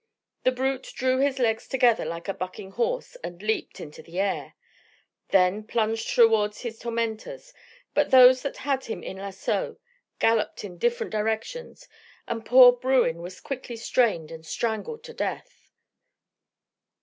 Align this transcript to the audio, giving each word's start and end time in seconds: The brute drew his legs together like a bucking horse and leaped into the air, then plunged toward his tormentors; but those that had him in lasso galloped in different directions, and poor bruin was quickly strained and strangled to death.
The 0.45 0.51
brute 0.51 0.91
drew 0.95 1.19
his 1.19 1.37
legs 1.37 1.67
together 1.67 2.05
like 2.05 2.27
a 2.27 2.33
bucking 2.33 2.71
horse 2.71 3.15
and 3.23 3.39
leaped 3.39 3.79
into 3.79 4.01
the 4.01 4.19
air, 4.19 4.55
then 5.29 5.61
plunged 5.63 6.15
toward 6.15 6.55
his 6.55 6.79
tormentors; 6.79 7.53
but 7.93 8.09
those 8.09 8.41
that 8.41 8.57
had 8.65 8.85
him 8.85 9.03
in 9.03 9.17
lasso 9.17 9.77
galloped 10.17 10.63
in 10.63 10.79
different 10.79 11.11
directions, 11.11 11.87
and 12.27 12.43
poor 12.43 12.71
bruin 12.71 13.21
was 13.21 13.39
quickly 13.39 13.75
strained 13.75 14.31
and 14.31 14.43
strangled 14.43 15.03
to 15.03 15.13
death. 15.13 15.69